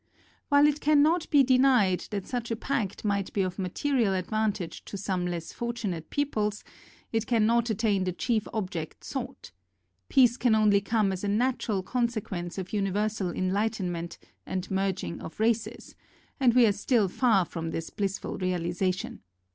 [0.49, 4.83] While it can not be denied that such a pact might be of material advantage
[4.85, 6.63] to some less fortunate peoples,
[7.11, 9.51] it can not attain the chief object sought.
[10.09, 15.39] Peace can only come as a natural con sequence of universal enlightenment and merging of
[15.39, 15.95] races,
[16.39, 19.21] and we are still far from this blissful realization.